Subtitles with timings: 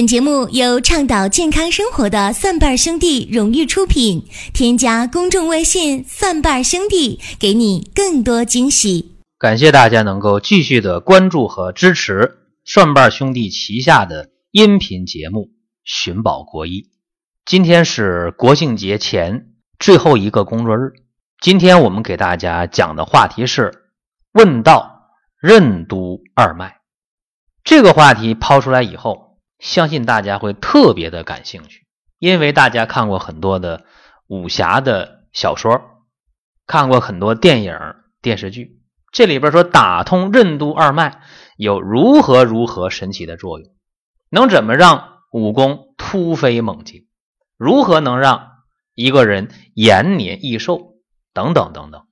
[0.00, 4.24] 本节目由倡导健康生活的蒜瓣兄弟荣誉出品。
[4.54, 9.18] 添加公众微信“蒜瓣兄弟”，给你更多惊喜。
[9.38, 15.40] 感谢大家能够继续的关注和支持蒜瓣兄弟旗下的音频节目
[15.84, 16.80] 《寻宝国医》。
[17.44, 19.48] 今天是国庆节前
[19.78, 20.94] 最后一个工作日，
[21.42, 23.70] 今天我们给大家讲的话题是
[24.32, 26.78] 问道任督二脉。
[27.62, 29.29] 这个话题抛出来以后。
[29.60, 31.86] 相信大家会特别的感兴趣，
[32.18, 33.84] 因为大家看过很多的
[34.26, 35.82] 武侠的小说，
[36.66, 37.78] 看过很多电影、
[38.22, 38.80] 电视剧。
[39.12, 41.20] 这里边说打通任督二脉
[41.56, 43.68] 有如何如何神奇的作用，
[44.30, 47.08] 能怎么让武功突飞猛进？
[47.58, 48.50] 如何能让
[48.94, 50.94] 一个人延年益寿？
[51.34, 52.06] 等等等等。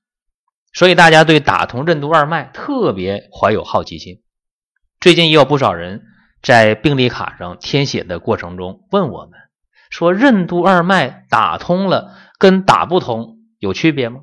[0.74, 4.22] 所以大家对打通任督二脉特别怀有好奇心。
[5.00, 6.04] 最近也有不少人。
[6.42, 9.40] 在病历卡上填写的过程中，问我们
[9.90, 14.20] 说：“任督二脉打通了，跟打不通有区别吗？”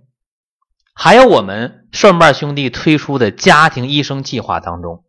[0.95, 5.03] 还有我们顺瓣兄弟推出的家庭医生计划当中，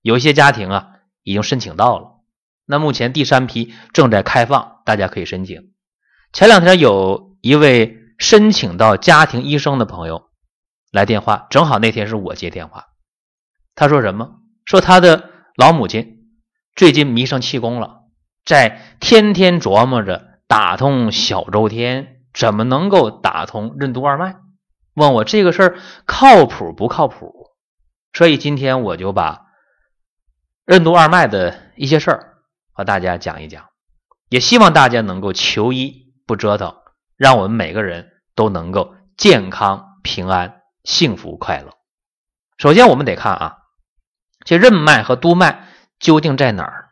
[0.00, 0.90] 有一些家庭啊
[1.24, 2.20] 已经申请到了，
[2.66, 5.72] 那目前第三批正在开放，大家可以申请。
[6.32, 10.30] 前两天有一位申请到家庭医生的朋友
[10.92, 12.84] 来电话，正好那天是我接电话，
[13.74, 14.40] 他说什么？
[14.64, 16.13] 说他的老母亲。
[16.74, 18.02] 最近迷上气功了，
[18.44, 24.34] 在天天琢磨着打通小周天，怎么能够打通任督二脉？
[24.94, 27.52] 问我这个事儿靠谱不靠谱？
[28.12, 29.42] 所以今天我就把
[30.64, 32.38] 任督二脉的一些事儿
[32.72, 33.66] 和大家讲一讲，
[34.28, 36.74] 也希望大家能够求医不折腾，
[37.16, 41.72] 让我们每个人都能够健康平安、幸福快乐。
[42.58, 43.58] 首先，我们得看啊，
[44.44, 45.68] 这任脉和督脉。
[46.04, 46.90] 究竟在哪儿？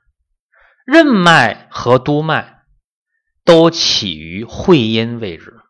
[0.86, 2.62] 任脉和督脉
[3.44, 5.60] 都起于会阴位置。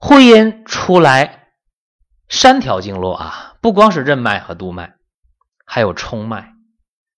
[0.00, 1.50] 会阴出来
[2.28, 4.96] 三条经络啊，不光是任脉和督脉，
[5.64, 6.52] 还有冲脉。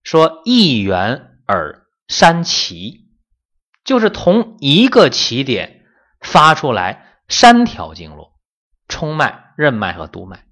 [0.04, 3.08] 说一元而三奇，
[3.84, 5.86] 就是同一个起点
[6.20, 8.38] 发出来三条经络：
[8.88, 10.44] 冲脉、任脉和督脉。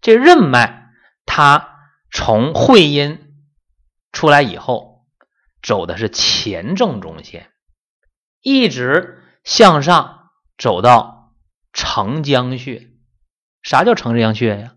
[0.00, 0.92] 这任脉
[1.26, 1.80] 它
[2.12, 3.28] 从会阴。
[4.12, 5.06] 出来以后，
[5.62, 7.50] 走的是前正中线，
[8.40, 11.34] 一直向上走到
[11.72, 12.90] 承浆穴。
[13.62, 14.76] 啥叫承浆穴呀？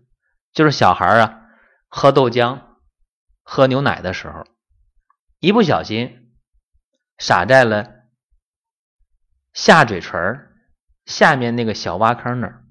[0.52, 1.42] 就是小孩啊
[1.88, 2.62] 喝豆浆、
[3.42, 4.46] 喝牛奶的时候，
[5.38, 6.32] 一不小心
[7.18, 7.90] 洒在了
[9.52, 10.50] 下嘴唇
[11.04, 12.64] 下面那个小挖坑那儿，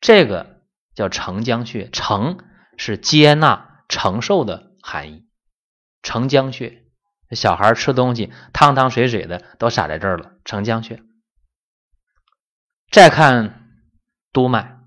[0.00, 0.62] 这个
[0.94, 1.90] 叫承浆穴。
[1.90, 2.38] 承
[2.76, 5.28] 是接纳、承受的含义。
[6.04, 6.84] 承浆穴，
[7.32, 10.32] 小孩吃东西汤汤水水的都洒在这儿了。
[10.44, 11.02] 承浆穴。
[12.92, 13.70] 再看
[14.32, 14.78] 督脉，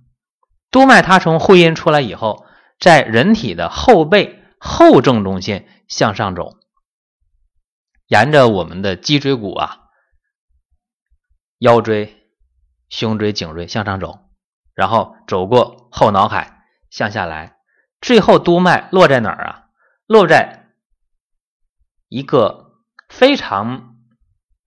[0.70, 2.46] 督脉它从会阴出来以后，
[2.80, 6.60] 在人体的后背后正中线向上走，
[8.06, 9.90] 沿着我们的脊椎骨啊、
[11.58, 12.30] 腰椎、
[12.90, 14.20] 胸椎、颈椎向上走，
[14.76, 17.58] 然后走过后脑海向下来，
[18.00, 19.64] 最后督脉落在哪儿啊？
[20.06, 20.66] 落在。
[22.10, 22.74] 一个
[23.10, 23.98] 非常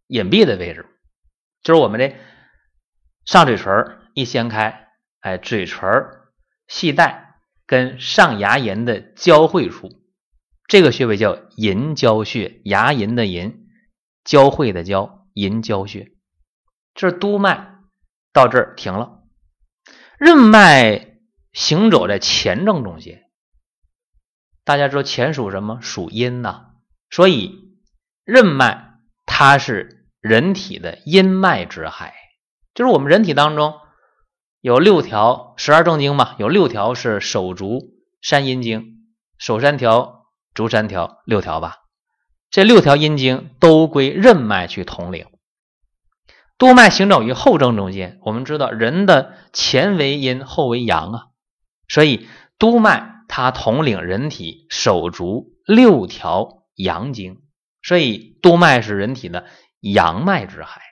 [0.07, 0.87] 隐蔽的位置，
[1.63, 2.15] 就是我们的
[3.25, 4.89] 上嘴唇一掀开，
[5.21, 5.89] 哎，嘴唇
[6.69, 9.91] 系带跟上牙龈的交汇处，
[10.67, 13.67] 这个穴位叫龈交穴，牙龈的龈，
[14.25, 16.13] 交汇的交，龈交穴。
[16.95, 17.79] 这是督脉
[18.33, 19.23] 到这儿停了，
[20.19, 21.19] 任脉
[21.53, 23.31] 行走在前正中线。
[24.65, 25.81] 大家知道前属什么？
[25.81, 26.70] 属阴呐。
[27.11, 27.75] 所以，
[28.25, 32.15] 任脉它是人体的阴脉之海，
[32.73, 33.75] 就是我们人体当中
[34.61, 37.81] 有六条十二正经嘛，有六条是手足
[38.23, 39.07] 三阴经，
[39.39, 41.79] 手三条，足三条，六条吧。
[42.49, 45.27] 这六条阴经都归任脉去统领。
[46.59, 51.23] 督脉行走于后正中间，我们知道人的前为阴，后为阳啊，
[51.89, 56.60] 所以督脉它统领人体手足六条。
[56.83, 57.43] 阳经，
[57.83, 59.47] 所以督脉是人体的
[59.81, 60.83] 阳脉之海。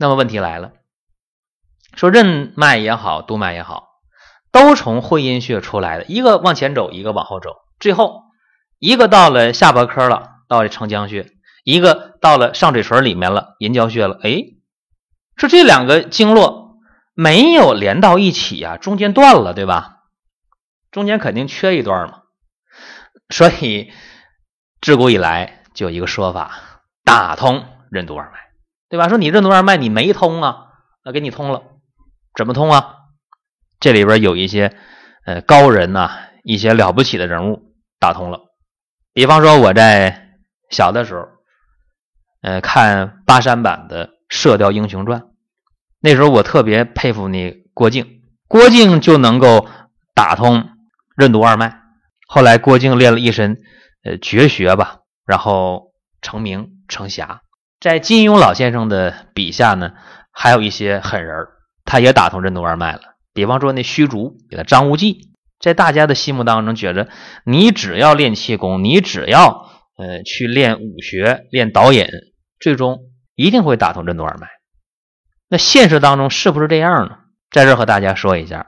[0.00, 0.72] 那么问题来了，
[1.96, 3.88] 说任脉也好，督脉也好，
[4.52, 8.22] 都从会阴穴出来的，一个往前走，一个往后走，最后
[8.78, 11.26] 一个到了下巴颏了，到了承浆穴；
[11.64, 14.20] 一个到了上嘴唇里面了，银交穴了。
[14.22, 14.44] 哎，
[15.36, 16.76] 说这两个经络
[17.14, 19.96] 没有连到一起呀，中间断了，对吧？
[20.92, 22.22] 中间肯定缺一段嘛，
[23.30, 23.90] 所以。
[24.80, 28.38] 自古以来就有一个说法，打通任督二脉，
[28.88, 29.08] 对吧？
[29.08, 30.66] 说你任督二脉你没通啊，
[31.04, 31.62] 那给你通了，
[32.34, 32.94] 怎么通啊？
[33.80, 34.76] 这里边有一些
[35.24, 36.10] 呃高人呐，
[36.42, 38.40] 一些了不起的人物打通了。
[39.12, 40.30] 比方说我在
[40.70, 41.28] 小的时候，
[42.42, 45.20] 呃，看八三版的《射雕英雄传》，
[46.00, 49.66] 那时候我特别佩服那郭靖，郭靖就能够
[50.14, 50.70] 打通
[51.16, 51.80] 任督二脉。
[52.28, 53.60] 后来郭靖练了一身
[54.04, 55.92] 呃绝学吧，然后
[56.22, 57.42] 成名成侠。
[57.80, 59.92] 在金庸老先生的笔下呢，
[60.32, 61.46] 还有一些狠人
[61.84, 63.00] 他也打通任督二脉了。
[63.32, 65.30] 比方说那虚竹，给他张无忌，
[65.60, 67.08] 在大家的心目当中觉得，
[67.44, 72.06] 你只要练气功，你只要呃去练武学、练导引，
[72.58, 72.98] 最终
[73.36, 74.48] 一定会打通任督二脉。
[75.48, 77.18] 那现实当中是不是这样呢？
[77.50, 78.66] 在这和大家说一下，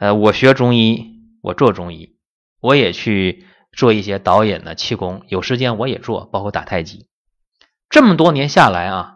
[0.00, 2.16] 呃，我学中医，我做中医，
[2.60, 3.46] 我也去
[3.76, 7.06] 做一些导引的气功，有时间我也做，包括打太极。
[7.90, 9.12] 这么多年下来啊，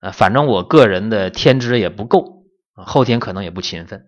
[0.00, 2.44] 呃，反正我个人的天资也不够，
[2.74, 4.04] 后天可能也不勤奋。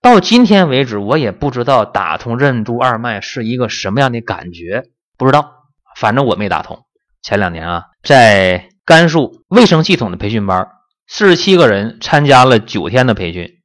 [0.00, 4.84] 到今天为止，我也不知道打通任督二脉是一个什么样的感觉，
[5.16, 5.52] 不知道。
[5.96, 6.84] 反正我没打通。
[7.22, 10.68] 前两年啊，在甘肃卫生系统的培训班，
[11.08, 13.58] 四十七个人参加了九天的培训，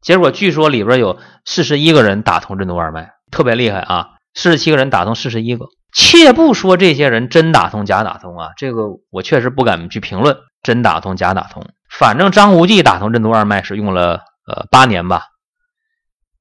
[0.00, 4.15] 结果据说里边有四十一个人打通任督二脉，特别厉害啊！
[4.36, 11.66] 四十七个人打通四十一个，切不说这些人真打通假打通啊，这个我确实不敢去评论真打通假打通。
[11.90, 15.22] 反正张无忌打通任督二脉是用了呃八年吧。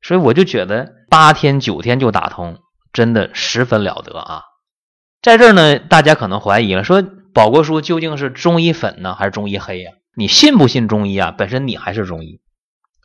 [0.01, 2.59] 所以我就觉得八天九天就打通，
[2.93, 4.43] 真的十分了得啊！
[5.21, 7.01] 在这儿呢，大家可能怀疑了，说
[7.33, 9.91] 宝国叔究竟是中医粉呢，还是中医黑呀？
[10.15, 11.31] 你信不信中医啊？
[11.31, 12.39] 本身你还是中医。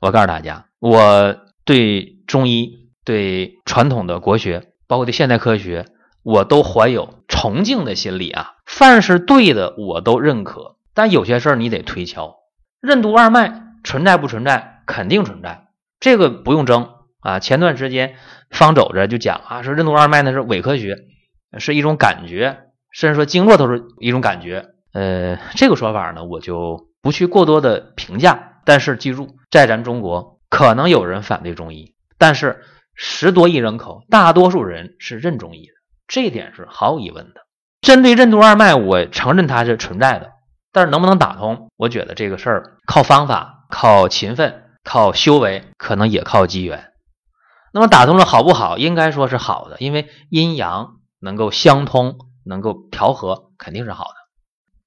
[0.01, 5.87] 我告诉大家，我对中医、对传统的国学，包括对现代科学，
[6.25, 8.55] 我都怀有崇敬的心理啊！
[8.67, 10.75] 凡是对的，我都认可。
[10.95, 12.39] 但有些事儿你得推敲，
[12.81, 14.83] 任督二脉存在不存在？
[14.87, 15.69] 肯定存在。
[16.01, 16.89] 这个不用争
[17.21, 17.39] 啊！
[17.39, 18.17] 前段时间
[18.51, 20.97] 方走着就讲啊，说任督二脉那是伪科学，
[21.57, 22.59] 是一种感觉，
[22.91, 24.71] 甚至说经络都是一种感觉。
[24.93, 28.55] 呃，这个说法呢，我就不去过多的评价。
[28.65, 32.65] 但是记住，在咱中国，可能有人反对中医，但是
[33.03, 35.73] 十多亿人口，大多数人是认中医的，
[36.07, 37.41] 这点是毫无疑问的。
[37.81, 40.33] 针对任督二脉，我承认它是存在的，
[40.71, 44.65] 但是能不能打通，我觉得这个事儿靠方法，靠勤奋。
[44.83, 46.93] 靠修为，可能也靠机缘。
[47.73, 48.79] 那么打通了好不好？
[48.79, 54.15] 应该说是好的，因为阴阳能够相通，能够调和，肯定是好的。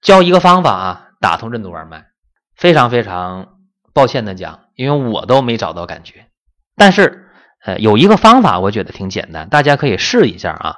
[0.02, 2.08] 教一个方法啊，打通任督二脉。
[2.56, 3.60] 非常非常
[3.94, 6.26] 抱歉的讲，因为我都没找到感觉。
[6.76, 7.23] 但是，
[7.64, 10.76] 呃，有一个方法，我觉得挺简单，大家可以试一下啊。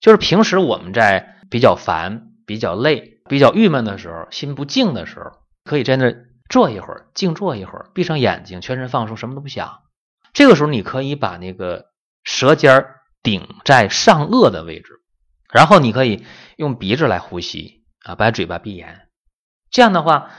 [0.00, 5.30] 就是平时我们在比较烦、比较累、比较郁闷的时候，心不静的时候，
[5.64, 6.14] 可以在那。
[6.50, 9.82] 坐一会儿，静坐一会儿，闭上眼睛，全身放松，什么都不想。
[10.32, 11.84] 这个时候，你可以把那个
[12.24, 12.86] 舌尖
[13.22, 14.94] 顶在上颚的位置，
[15.52, 16.24] 然后你可以
[16.56, 19.02] 用鼻子来呼吸啊，把嘴巴闭严。
[19.70, 20.30] 这样的话，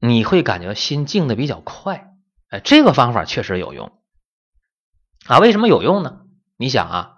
[0.00, 2.12] 你会感觉心静的比较快。
[2.48, 3.92] 哎，这个方法确实有用
[5.28, 5.38] 啊。
[5.38, 6.22] 为什么有用呢？
[6.56, 7.16] 你想啊，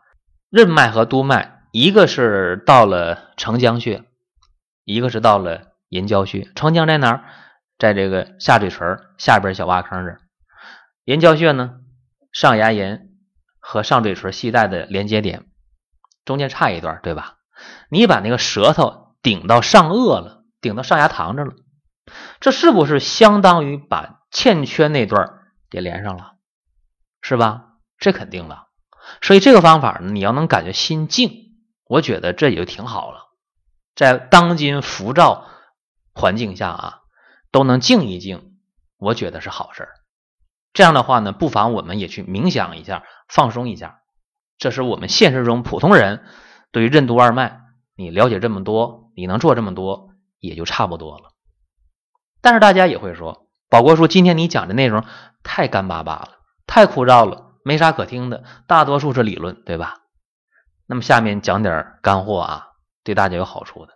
[0.51, 4.05] 任脉和督脉，一个是到了承浆穴，
[4.85, 6.51] 一个是到了银交穴。
[6.55, 7.25] 承浆在哪儿？
[7.79, 10.21] 在这个下嘴唇下边小挖坑这儿，
[11.05, 11.77] 银交穴呢，
[12.31, 13.09] 上牙龈
[13.59, 15.47] 和上嘴唇系带的连接点，
[16.27, 17.39] 中间差一段，对吧？
[17.89, 21.55] 你把那个舌头顶到上颚了，顶到上牙膛这了，
[22.39, 26.35] 这是不是相当于把欠缺那段给连上了？
[27.23, 27.70] 是吧？
[28.01, 28.67] 这肯定的。
[29.23, 31.31] 所以这个方法呢，你要能感觉心静，
[31.87, 33.29] 我觉得这也就挺好了。
[33.95, 35.47] 在当今浮躁
[36.13, 36.97] 环境下啊。
[37.53, 38.53] 都能静一静，
[38.97, 39.89] 我觉得是好事儿。
[40.73, 44.03] 这样的话呢，不妨我们也去冥想一下，放松一下。
[44.57, 46.23] 这是我们现实中普通人
[46.71, 47.61] 对于任督二脉，
[47.97, 51.33] 你了解这么多，你能做这么多，也就差不多了。
[52.41, 55.05] 但是大家也会说，宝国叔，今天你讲的内容
[55.43, 56.39] 太干巴巴了，
[56.69, 60.01] 太枯燥了，没啥可听的，大多数是理论，对吧？
[60.87, 62.67] 那么下面讲点干货啊，
[63.05, 63.95] 对大家有好处的。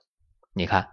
[0.52, 0.88] 你看，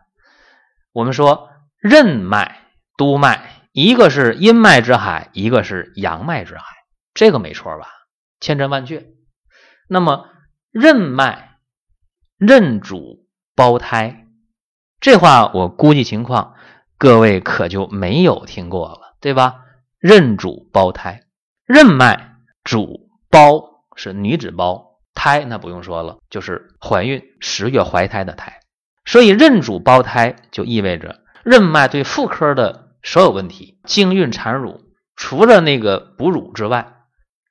[0.91, 1.49] 我们说。
[1.83, 6.63] 任脉、督脉，一个是阴脉之海，一个是阳脉之海，
[7.15, 7.87] 这个没错吧？
[8.39, 9.07] 千真万确。
[9.89, 10.29] 那么
[10.69, 11.57] 任脉，
[12.37, 13.25] 任主
[13.55, 14.27] 胞胎，
[14.99, 16.53] 这话我估计情况，
[16.99, 19.65] 各位可就没有听过了，对吧？
[19.97, 21.23] 任主胞胎，
[21.65, 22.30] 任脉
[22.63, 28.59] 主胞是女子胞，胎那不用说了，就是怀孕十月怀胎的胎。
[29.05, 34.81] 所以任主胞胎就意味着任脉对妇科的所有问题，经孕产乳，
[35.15, 36.93] 除了那个哺乳之外，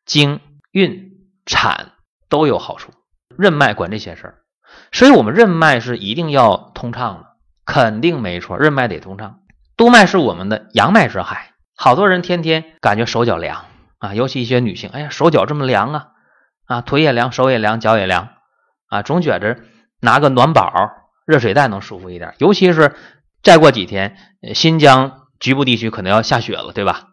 [0.07, 0.41] 经
[0.71, 1.13] 孕
[1.45, 1.93] 产
[2.29, 2.93] 都有好处。
[3.37, 4.35] 任脉管这些事儿，
[4.93, 7.27] 所以我们任脉是一定要通畅的，
[7.65, 9.41] 肯定没错，任脉得通畅。
[9.77, 13.65] 督脉是我们的阳脉之海，好多人天天感觉手脚凉
[14.01, 16.09] 啊，尤其一些女性，哎呀，手脚这么凉啊，
[16.65, 18.31] 啊，腿也凉，手也凉，脚也凉
[18.89, 19.61] 啊，总觉着
[20.01, 20.73] 拿个暖宝。
[21.27, 22.97] 热水袋能舒服一点，尤其是
[23.41, 24.17] 再过几天，
[24.53, 27.05] 新疆局部地区可能要下雪了，对吧？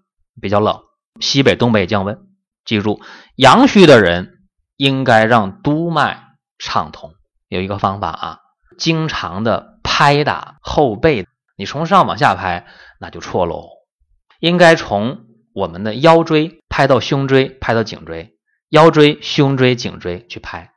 [0.42, 0.80] 比较冷，
[1.20, 2.18] 西北、东北降温。
[2.66, 3.00] 记住，
[3.36, 4.40] 阳虚的人
[4.76, 6.24] 应该让督脉
[6.58, 7.14] 畅通。
[7.48, 8.40] 有一个方法啊，
[8.80, 12.66] 经常的拍打后背，你从上往下拍
[13.00, 13.68] 那就错喽。
[14.40, 15.27] 应该从
[15.58, 18.36] 我们的腰椎拍到胸椎，拍到颈椎，
[18.70, 20.70] 腰椎、胸椎、颈椎去拍。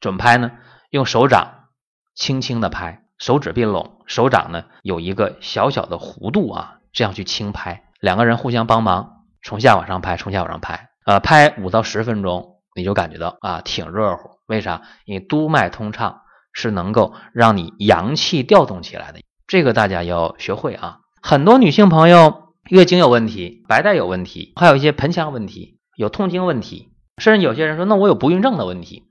[0.00, 0.50] 怎么拍呢？
[0.90, 1.68] 用手掌。
[2.16, 14.30] 轻轻的拍，手指并拢，手掌呢有一个小小的弧度啊，这样去轻拍，两个人互相帮忙，从下往上拍，从下往上拍，呃，拍五到十分钟，你就感觉到啊挺热乎。
[14.46, 14.82] 为啥？
[15.04, 16.22] 因为督脉通畅
[16.52, 20.98] 是能够让你阳气调动起来的，这个大家要学会啊。
[21.22, 29.04] 很多女性朋友月经有问题，白带有问题，还有一些盆腔问题，有痛经问题，甚至有些人说，那我有不孕症的问题，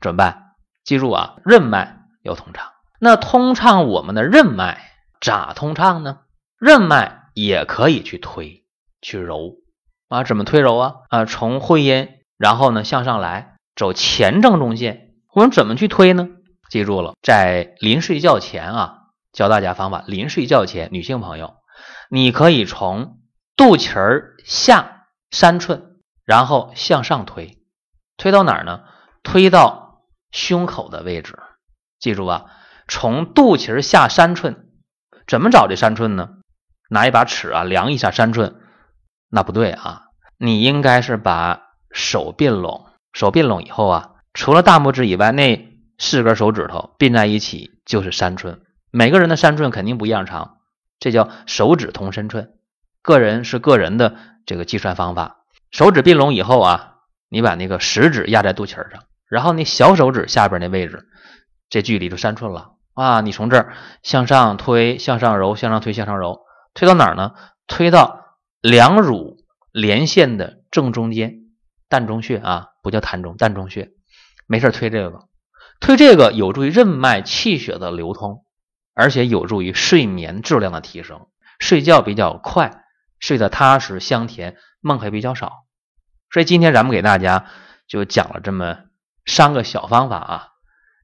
[0.00, 0.54] 怎么办？
[0.84, 2.68] 记住啊，任脉要通畅。
[3.00, 6.20] 那通畅我们的任脉咋通畅呢？
[6.58, 8.64] 任脉也可以去推、
[9.02, 9.56] 去揉
[10.08, 10.22] 啊。
[10.22, 10.94] 怎么推揉啊？
[11.08, 15.14] 啊，从会阴，然后呢向上来，走前正中线。
[15.34, 16.28] 我们怎么去推呢？
[16.70, 18.98] 记住了，在临睡觉前啊，
[19.32, 20.04] 教大家方法。
[20.06, 21.56] 临睡觉前，女性朋友，
[22.10, 23.18] 你可以从
[23.56, 27.58] 肚脐儿下三寸，然后向上推，
[28.16, 28.82] 推到哪儿呢？
[29.22, 29.84] 推到。
[30.32, 31.38] 胸口的位置，
[31.98, 32.46] 记住吧，
[32.88, 34.66] 从肚脐儿下三寸，
[35.26, 36.28] 怎么找这三寸呢？
[36.90, 38.56] 拿一把尺啊，量一下三寸，
[39.30, 48.60] 那不对啊，你应该是把手并拢，手并拢以后啊，除了大拇指以外，那四根手指头并在一起就是三寸。
[48.90, 50.55] 每个人的三寸肯定不一样长，
[50.98, 52.54] 这叫手指同身寸，
[53.02, 55.44] 个人是个人的这个计算方法。
[55.70, 56.94] 手指并拢以后啊，
[57.28, 59.04] 你把那个食指压在肚脐上。
[59.28, 61.08] 然后你小手指下边那位置，
[61.68, 63.20] 这距离就三寸了啊！
[63.20, 66.42] 你从这儿向上推，向上揉，向上推，向上揉，
[66.74, 67.32] 推到哪儿呢？
[67.66, 69.36] 推到两乳
[69.72, 71.40] 连线的正中间，
[71.90, 73.90] 膻中穴啊，不叫膻中，膻中穴。
[74.46, 75.24] 没事推这个，
[75.80, 78.45] 推这个有助于任脉气血的流通，
[78.96, 81.28] 而且有助于睡眠质量的提升，
[81.60, 82.82] 睡觉比较快，
[83.20, 85.52] 睡得踏实香甜，梦还比较少。
[86.32, 87.46] 所以今天咱们给大家
[87.86, 88.78] 就讲了这么。
[89.28, 90.48] 三个小方法啊，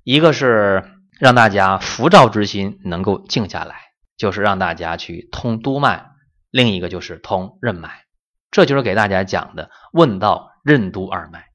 [0.05, 0.85] 一个是
[1.19, 3.75] 让大家浮躁之心能够静下来，
[4.17, 6.13] 就是让大家去通督脉；
[6.53, 8.05] 另一个就是通任脉，
[8.53, 11.47] 这就是给大家讲的问道任督二脉。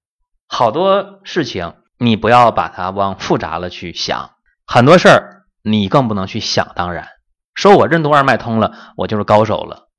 [0.46, 4.32] 好多事情你不要把它往复杂了去想，
[4.66, 5.37] 很多事儿
[5.70, 7.08] 你更不能去想当然。
[7.54, 9.90] 说我任督二脉通了，我就是高手了，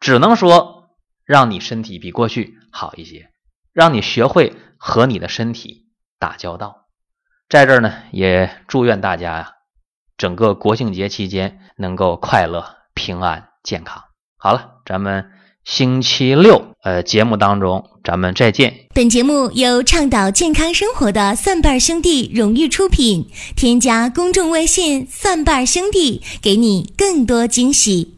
[0.00, 0.90] 只能说
[1.24, 3.30] 让你身体比过去好一些，
[3.72, 5.86] 让你学会和你的身体。
[6.20, 6.88] 打交道，
[7.48, 9.52] 在这儿呢，也祝愿大家呀，
[10.16, 14.02] 整个国庆节期间能够快乐、平安、健康。
[14.36, 15.30] 好了，咱们
[15.68, 18.74] 星期六呃节目当中，咱们再见。
[18.94, 28.17] 本节目由倡导健康生活的蒜瓣兄弟荣誉出品，添加公众微信“蒜瓣兄弟”，给你更多惊喜。